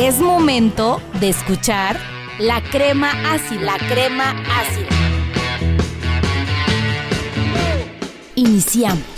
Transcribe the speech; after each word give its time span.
Es 0.00 0.20
momento 0.20 1.02
de 1.18 1.30
escuchar 1.30 1.98
la 2.38 2.62
crema 2.62 3.10
ácida, 3.34 3.62
la 3.62 3.78
crema 3.88 4.30
ácida. 4.30 4.86
Iniciamos. 8.36 9.17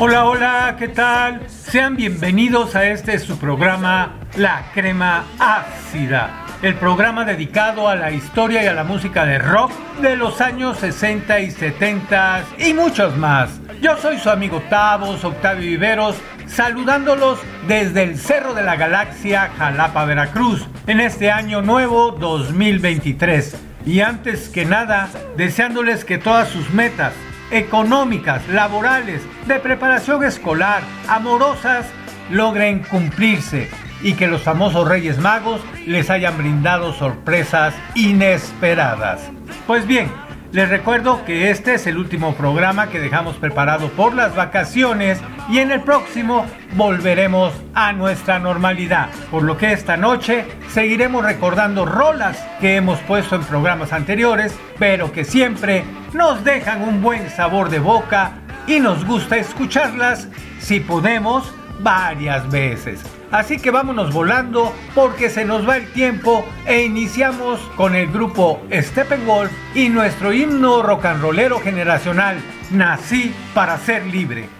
Hola, 0.00 0.26
hola, 0.26 0.76
¿qué 0.78 0.86
tal? 0.86 1.40
Sean 1.48 1.96
bienvenidos 1.96 2.76
a 2.76 2.86
este 2.86 3.18
su 3.18 3.36
programa 3.36 4.14
La 4.36 4.70
Crema 4.72 5.24
Ácida, 5.40 6.46
el 6.62 6.76
programa 6.76 7.24
dedicado 7.24 7.88
a 7.88 7.96
la 7.96 8.12
historia 8.12 8.62
y 8.62 8.68
a 8.68 8.74
la 8.74 8.84
música 8.84 9.26
de 9.26 9.40
rock 9.40 9.72
de 10.00 10.14
los 10.14 10.40
años 10.40 10.78
60 10.78 11.40
y 11.40 11.50
70 11.50 12.44
y 12.58 12.74
muchos 12.74 13.16
más. 13.16 13.60
Yo 13.82 13.96
soy 13.96 14.18
su 14.18 14.30
amigo 14.30 14.62
Tavos, 14.70 15.24
Octavio 15.24 15.68
Viveros, 15.68 16.14
saludándolos 16.46 17.40
desde 17.66 18.04
el 18.04 18.18
Cerro 18.18 18.54
de 18.54 18.62
la 18.62 18.76
Galaxia, 18.76 19.50
Jalapa, 19.58 20.04
Veracruz, 20.04 20.64
en 20.86 21.00
este 21.00 21.32
año 21.32 21.60
nuevo 21.60 22.12
2023. 22.12 23.56
Y 23.84 24.00
antes 24.02 24.48
que 24.48 24.64
nada, 24.64 25.08
deseándoles 25.36 26.04
que 26.04 26.18
todas 26.18 26.48
sus 26.50 26.70
metas, 26.70 27.14
económicas, 27.50 28.46
laborales, 28.48 29.22
de 29.46 29.58
preparación 29.58 30.24
escolar, 30.24 30.82
amorosas, 31.08 31.86
logren 32.30 32.80
cumplirse 32.80 33.68
y 34.02 34.14
que 34.14 34.28
los 34.28 34.42
famosos 34.42 34.86
Reyes 34.86 35.18
Magos 35.18 35.60
les 35.86 36.10
hayan 36.10 36.38
brindado 36.38 36.92
sorpresas 36.92 37.74
inesperadas. 37.94 39.20
Pues 39.66 39.86
bien, 39.86 40.10
les 40.52 40.68
recuerdo 40.68 41.24
que 41.24 41.50
este 41.50 41.74
es 41.74 41.86
el 41.86 41.98
último 41.98 42.34
programa 42.34 42.88
que 42.88 43.00
dejamos 43.00 43.36
preparado 43.36 43.88
por 43.90 44.14
las 44.14 44.34
vacaciones 44.34 45.20
y 45.50 45.58
en 45.58 45.70
el 45.70 45.80
próximo 45.80 46.46
volveremos 46.72 47.52
a 47.74 47.92
nuestra 47.92 48.38
normalidad, 48.38 49.10
por 49.30 49.42
lo 49.42 49.56
que 49.58 49.72
esta 49.72 49.96
noche 49.96 50.46
seguiremos 50.68 51.24
recordando 51.24 51.84
rolas 51.84 52.38
que 52.60 52.76
hemos 52.76 52.98
puesto 53.00 53.36
en 53.36 53.44
programas 53.44 53.92
anteriores, 53.92 54.58
pero 54.78 55.12
que 55.12 55.24
siempre 55.24 55.84
nos 56.14 56.42
dejan 56.44 56.82
un 56.82 57.02
buen 57.02 57.28
sabor 57.30 57.68
de 57.68 57.78
boca 57.78 58.32
y 58.66 58.80
nos 58.80 59.04
gusta 59.04 59.36
escucharlas 59.36 60.28
si 60.60 60.80
podemos 60.80 61.54
varias 61.80 62.50
veces. 62.50 63.17
Así 63.30 63.58
que 63.58 63.70
vámonos 63.70 64.12
volando 64.12 64.72
porque 64.94 65.28
se 65.28 65.44
nos 65.44 65.68
va 65.68 65.76
el 65.76 65.92
tiempo 65.92 66.46
e 66.66 66.82
iniciamos 66.82 67.60
con 67.76 67.94
el 67.94 68.10
grupo 68.10 68.60
Steppenwolf 68.72 69.52
y 69.74 69.88
nuestro 69.88 70.32
himno 70.32 70.82
rock 70.82 71.06
and 71.06 71.22
rollero 71.22 71.60
generacional, 71.60 72.36
Nací 72.70 73.32
para 73.54 73.78
ser 73.78 74.06
libre. 74.06 74.57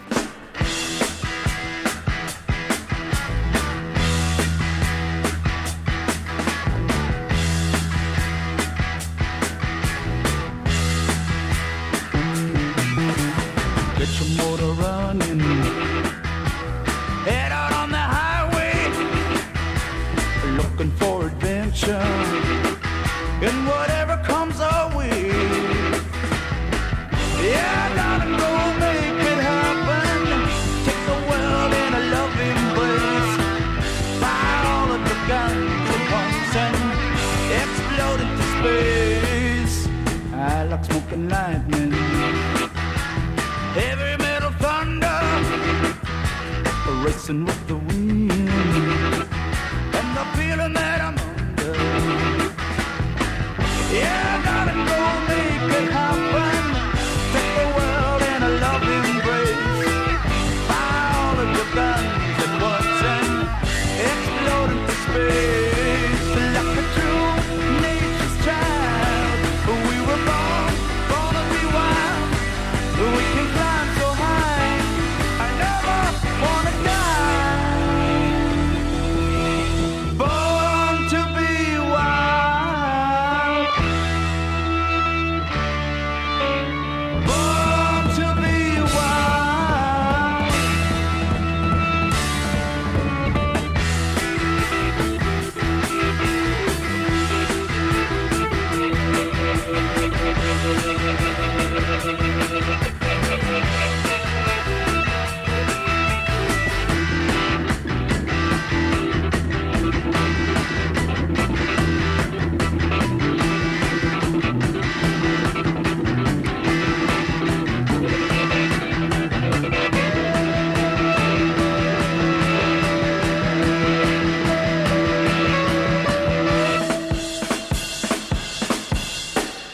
messing 47.29 47.45
with 47.45 47.67
the 47.67 47.88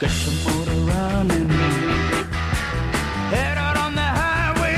There's 0.06 0.28
a 0.28 0.32
motor 0.48 0.72
running. 0.92 1.50
Head 3.34 3.58
out 3.58 3.76
on 3.76 3.96
the 3.96 4.04
highway, 4.04 4.78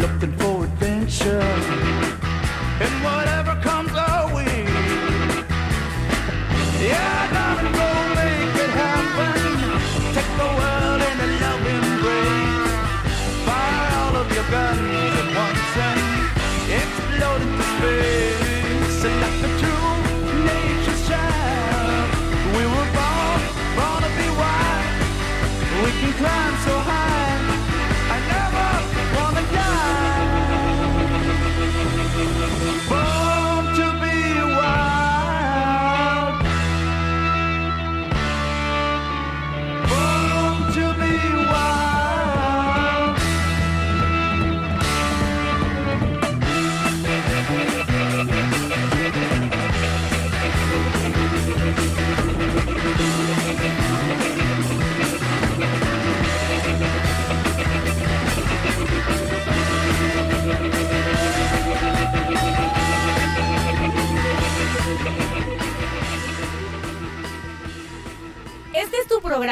looking 0.00 0.32
for 0.38 0.64
adventure. 0.64 2.13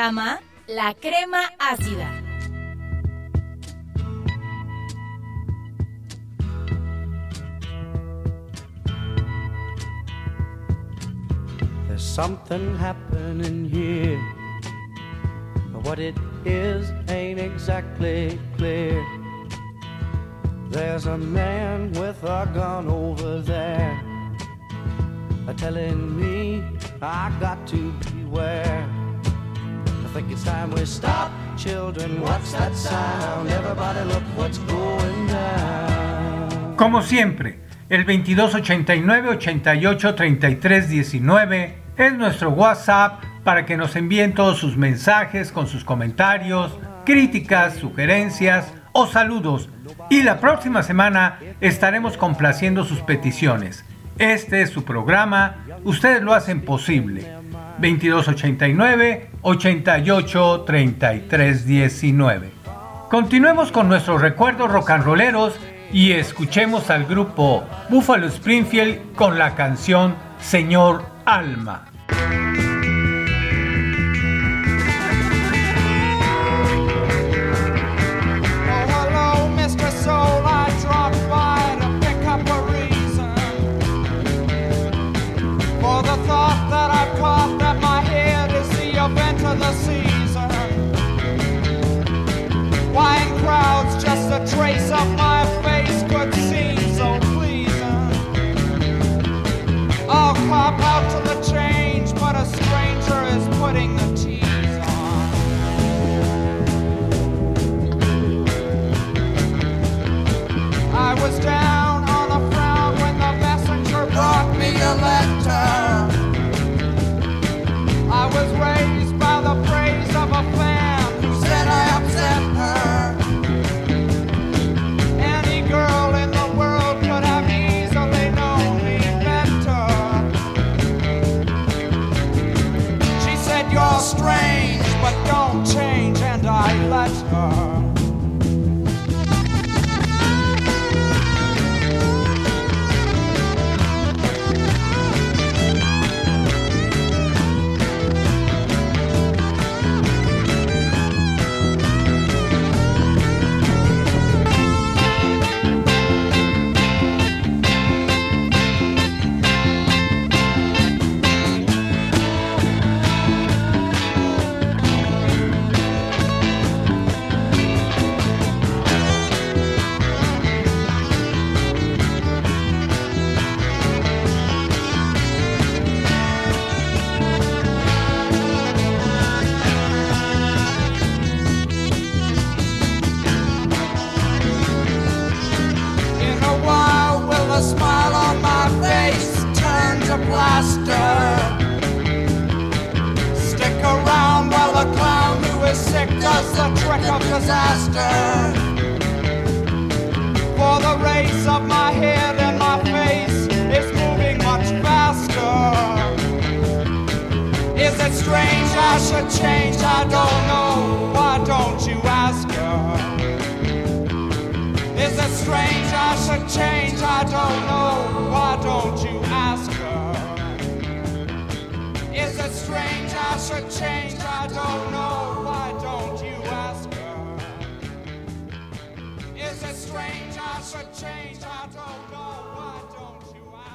Programa 0.03 0.41
La 0.67 0.95
Crema 0.95 1.53
Ácida. 1.61 2.11
There's 11.87 12.03
something 12.03 12.77
happening 12.79 13.71
here. 13.71 14.19
But 15.73 15.85
what 15.85 15.99
it 16.01 16.17
is 16.45 16.91
ain't 17.09 17.39
exactly 17.39 18.41
clear. 18.57 19.01
There's 20.71 21.07
a 21.07 21.17
man 21.17 21.93
with 21.93 22.21
a 22.25 22.51
gun 22.53 22.89
over 22.89 23.41
there. 23.41 24.03
Telling 25.57 26.19
me 26.19 26.65
I 27.01 27.31
got 27.39 27.69
to 27.69 27.93
beware. 28.11 28.92
Como 36.77 37.03
siempre, 37.03 37.61
el 37.89 38.07
2289 38.07 39.29
88 39.29 40.15
33 40.15 40.89
19 40.89 41.79
es 41.97 42.13
nuestro 42.15 42.51
WhatsApp 42.51 43.23
para 43.45 43.67
que 43.67 43.77
nos 43.77 43.97
envíen 43.97 44.35
todos 44.35 44.59
sus 44.59 44.77
mensajes 44.77 45.53
con 45.53 45.67
sus 45.67 45.85
comentarios, 45.85 46.79
críticas, 47.05 47.75
sugerencias 47.75 48.73
o 48.93 49.07
saludos. 49.07 49.69
Y 50.11 50.23
la 50.23 50.41
próxima 50.41 50.83
semana 50.83 51.39
estaremos 51.61 52.17
complaciendo 52.17 52.85
sus 52.85 53.01
peticiones. 53.01 53.85
Este 54.19 54.63
es 54.63 54.71
su 54.71 54.85
programa, 54.85 55.57
ustedes 55.85 56.23
lo 56.23 56.35
hacen 56.35 56.63
posible. 56.63 57.42
2289 57.79 59.31
88 59.43 60.65
33 60.67 61.67
19. 61.67 62.51
Continuemos 63.11 63.71
con 63.71 63.89
nuestros 63.89 64.21
recuerdos 64.21 64.71
rock 64.71 64.91
and 64.91 65.05
rolleros 65.05 65.55
y 65.93 66.13
escuchemos 66.13 66.89
al 66.91 67.05
grupo 67.05 67.65
Buffalo 67.91 68.27
Springfield 68.29 69.15
con 69.15 69.39
la 69.39 69.55
canción 69.55 70.15
Señor 70.41 71.05
Alma. 71.25 71.92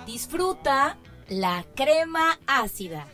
Disfruta 0.05 0.97
la 1.29 1.65
crema 1.75 2.39
ácida. 2.47 3.07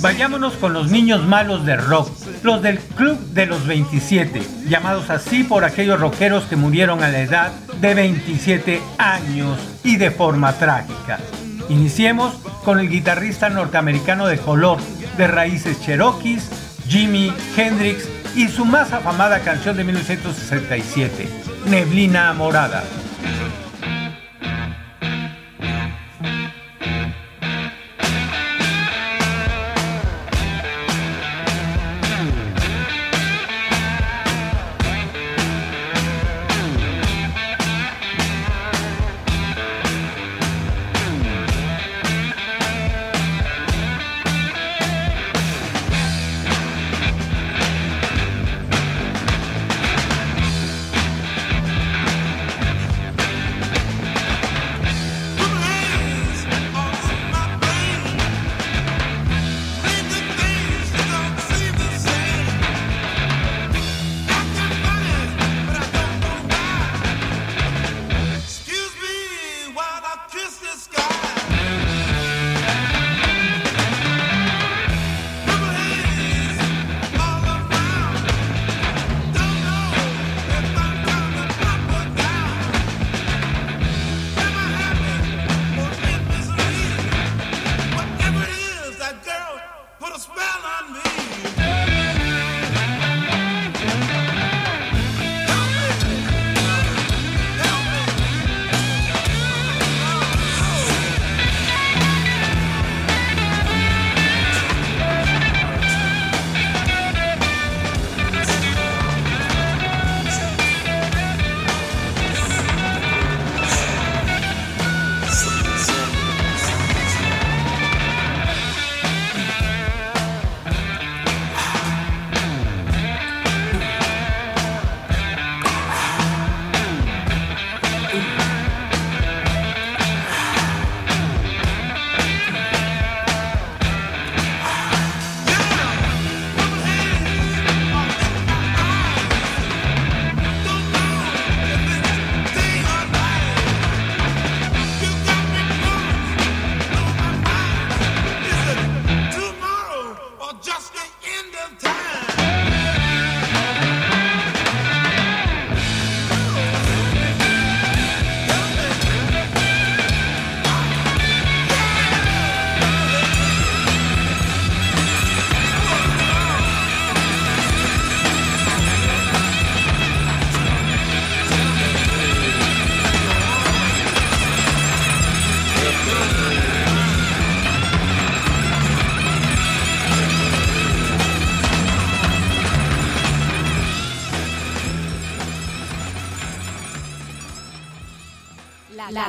Vayámonos 0.00 0.54
con 0.54 0.72
los 0.72 0.90
niños 0.90 1.26
malos 1.26 1.66
de 1.66 1.76
rock, 1.76 2.10
los 2.48 2.62
del 2.62 2.78
Club 2.78 3.18
de 3.34 3.44
los 3.44 3.66
27, 3.66 4.40
llamados 4.70 5.10
así 5.10 5.44
por 5.44 5.64
aquellos 5.64 6.00
rockeros 6.00 6.44
que 6.44 6.56
murieron 6.56 7.02
a 7.02 7.08
la 7.08 7.20
edad 7.20 7.52
de 7.78 7.92
27 7.92 8.80
años 8.96 9.60
y 9.84 9.96
de 9.96 10.10
forma 10.10 10.54
trágica. 10.54 11.18
Iniciemos 11.68 12.32
con 12.64 12.80
el 12.80 12.88
guitarrista 12.88 13.50
norteamericano 13.50 14.26
de 14.26 14.38
color, 14.38 14.78
de 15.18 15.26
raíces 15.26 15.78
cherokees, 15.82 16.48
Jimi 16.88 17.34
Hendrix 17.54 18.08
y 18.34 18.48
su 18.48 18.64
más 18.64 18.94
afamada 18.94 19.40
canción 19.40 19.76
de 19.76 19.84
1967, 19.84 21.28
Neblina 21.66 22.32
Morada. 22.32 22.82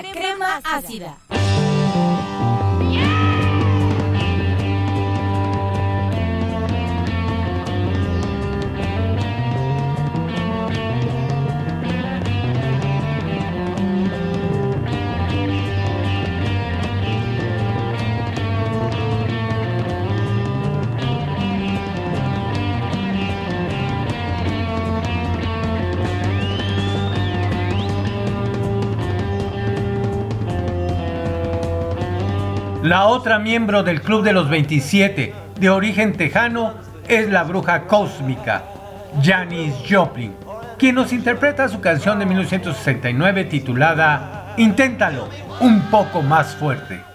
crema 0.02 0.62
ácida. 0.64 1.18
La 33.00 33.06
otra 33.08 33.40
miembro 33.40 33.82
del 33.82 34.02
Club 34.02 34.26
de 34.26 34.34
los 34.34 34.50
27, 34.50 35.34
de 35.58 35.70
origen 35.70 36.18
tejano, 36.18 36.74
es 37.08 37.30
la 37.30 37.44
bruja 37.44 37.88
cósmica, 37.88 38.66
Janis 39.24 39.74
Joplin, 39.90 40.36
quien 40.78 40.96
nos 40.96 41.14
interpreta 41.14 41.70
su 41.70 41.80
canción 41.80 42.20
de 42.20 42.26
1969 42.26 43.46
titulada 43.46 44.54
Inténtalo 44.58 45.30
un 45.62 45.80
poco 45.84 46.22
más 46.22 46.54
fuerte. 46.58 47.09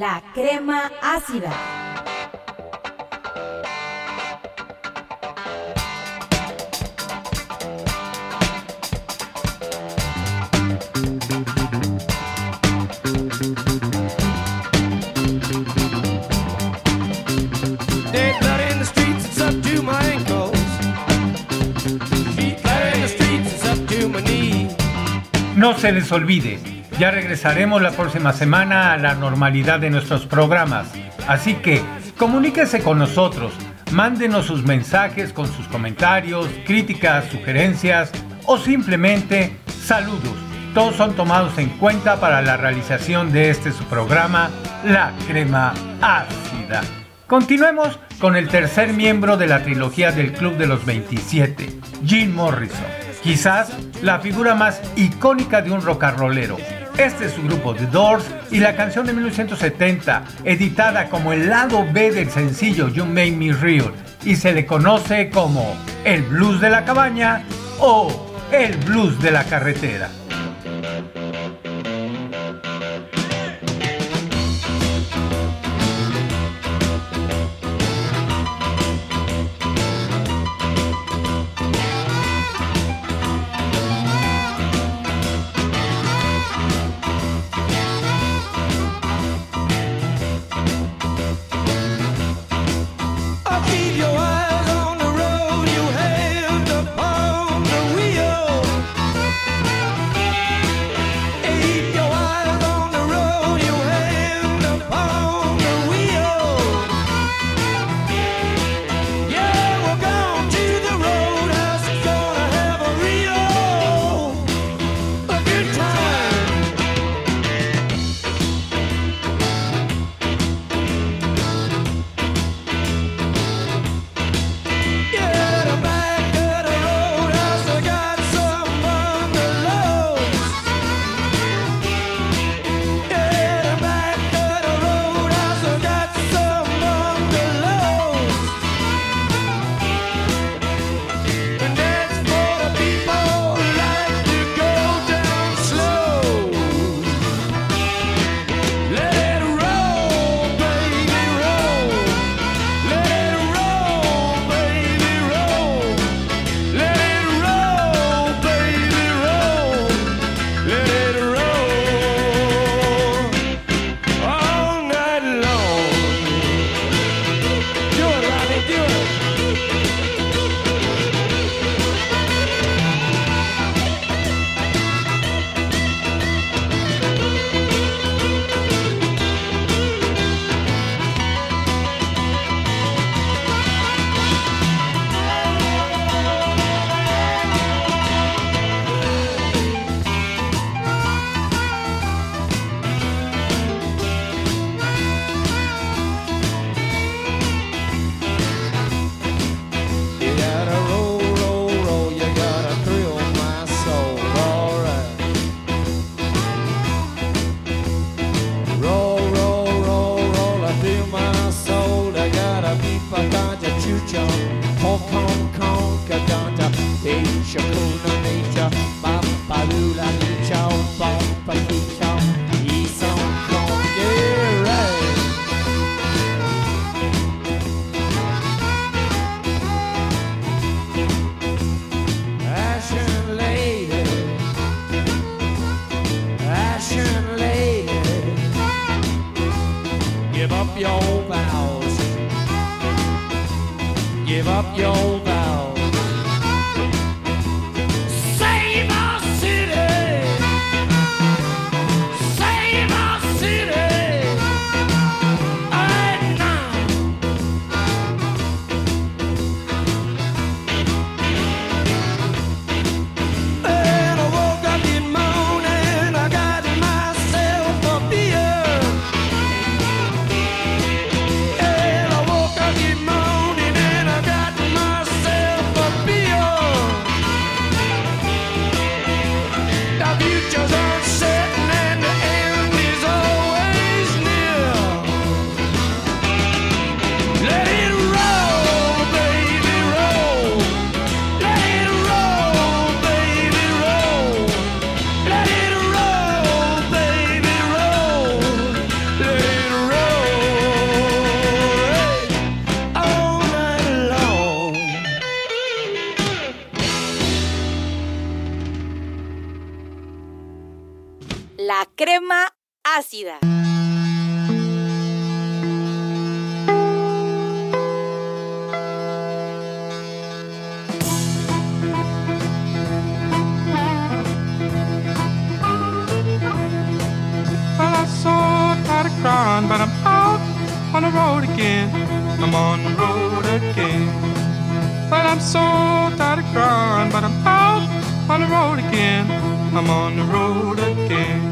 La 0.00 0.22
crema 0.32 0.90
ácida. 1.02 1.52
No 25.56 25.76
se 25.76 25.92
les 25.92 26.10
olvide 26.10 26.79
ya 27.00 27.10
regresaremos 27.10 27.80
la 27.80 27.92
próxima 27.92 28.34
semana 28.34 28.92
a 28.92 28.98
la 28.98 29.14
normalidad 29.14 29.80
de 29.80 29.88
nuestros 29.88 30.26
programas. 30.26 30.86
Así 31.26 31.54
que 31.54 31.80
comuníquese 32.18 32.82
con 32.82 32.98
nosotros, 32.98 33.54
mándenos 33.90 34.44
sus 34.44 34.64
mensajes 34.64 35.32
con 35.32 35.46
sus 35.46 35.66
comentarios, 35.68 36.46
críticas, 36.66 37.24
sugerencias 37.30 38.12
o 38.44 38.58
simplemente 38.58 39.56
saludos. 39.66 40.36
Todos 40.74 40.96
son 40.96 41.16
tomados 41.16 41.56
en 41.56 41.70
cuenta 41.70 42.20
para 42.20 42.42
la 42.42 42.58
realización 42.58 43.32
de 43.32 43.48
este 43.48 43.72
su 43.72 43.84
programa, 43.84 44.50
La 44.84 45.14
Crema 45.26 45.72
Ácida. 46.02 46.82
Continuemos 47.26 47.98
con 48.18 48.36
el 48.36 48.48
tercer 48.48 48.92
miembro 48.92 49.38
de 49.38 49.46
la 49.46 49.62
trilogía 49.62 50.12
del 50.12 50.34
Club 50.34 50.58
de 50.58 50.66
los 50.66 50.84
27, 50.84 51.80
Jim 52.04 52.34
Morrison, 52.34 52.84
quizás 53.22 53.72
la 54.02 54.18
figura 54.18 54.54
más 54.54 54.82
icónica 54.96 55.62
de 55.62 55.70
un 55.70 55.80
rock 55.80 56.04
rollero 56.18 56.58
este 57.00 57.24
es 57.24 57.32
su 57.32 57.42
grupo 57.42 57.74
The 57.74 57.86
Doors 57.86 58.26
y 58.50 58.58
la 58.58 58.76
canción 58.76 59.06
de 59.06 59.14
1970, 59.14 60.22
editada 60.44 61.08
como 61.08 61.32
el 61.32 61.48
lado 61.48 61.86
B 61.90 62.10
del 62.10 62.30
sencillo 62.30 62.88
You 62.88 63.06
Made 63.06 63.32
Me 63.32 63.54
Real 63.54 63.94
y 64.22 64.36
se 64.36 64.52
le 64.52 64.66
conoce 64.66 65.30
como 65.30 65.74
el 66.04 66.20
blues 66.24 66.60
de 66.60 66.68
la 66.68 66.84
cabaña 66.84 67.42
o 67.78 68.30
el 68.52 68.76
blues 68.76 69.18
de 69.22 69.30
la 69.30 69.44
carretera. 69.44 70.10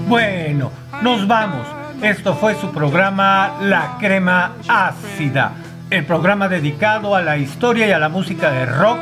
Bueno, 0.08 0.70
nos 1.02 1.26
vamos. 1.26 1.66
Esto 2.02 2.34
fue 2.34 2.54
su 2.54 2.70
programa 2.70 3.56
La 3.60 3.96
Crema 3.98 4.52
Ácida, 4.68 5.52
el 5.90 6.06
programa 6.06 6.48
dedicado 6.48 7.16
a 7.16 7.22
la 7.22 7.36
historia 7.36 7.88
y 7.88 7.90
a 7.90 7.98
la 7.98 8.08
música 8.08 8.52
de 8.52 8.66
rock 8.66 8.98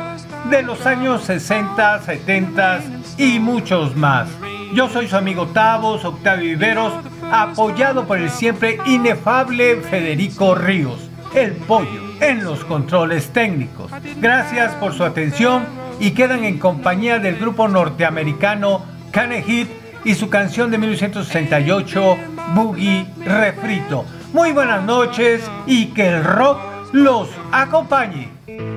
de 0.49 0.63
los 0.63 0.85
años 0.85 1.21
60, 1.23 2.01
70 2.01 2.79
y 3.17 3.39
muchos 3.39 3.95
más. 3.95 4.27
Yo 4.73 4.89
soy 4.89 5.07
su 5.07 5.15
amigo 5.15 5.47
Tavos, 5.47 6.03
Octavio 6.03 6.49
Viveros, 6.49 6.93
apoyado 7.31 8.05
por 8.05 8.17
el 8.17 8.29
siempre 8.29 8.77
inefable 8.85 9.77
Federico 9.77 10.55
Ríos, 10.55 11.09
el 11.35 11.53
pollo, 11.53 12.01
en 12.19 12.43
los 12.43 12.63
controles 12.65 13.29
técnicos. 13.29 13.91
Gracias 14.19 14.73
por 14.75 14.93
su 14.93 15.03
atención 15.03 15.65
y 15.99 16.11
quedan 16.11 16.43
en 16.43 16.57
compañía 16.59 17.19
del 17.19 17.37
grupo 17.37 17.67
norteamericano 17.67 18.83
Cane 19.11 19.41
Hit 19.43 19.67
y 20.03 20.15
su 20.15 20.29
canción 20.29 20.71
de 20.71 20.77
1968, 20.77 22.17
Boogie 22.55 23.05
Refrito. 23.25 24.05
Muy 24.33 24.51
buenas 24.51 24.83
noches 24.83 25.41
y 25.65 25.87
que 25.87 26.07
el 26.07 26.23
rock 26.23 26.59
los 26.93 27.29
acompañe. 27.51 28.76